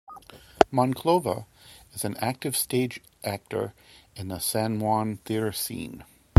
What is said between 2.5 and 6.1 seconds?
stage actor in the San Juan theater scene.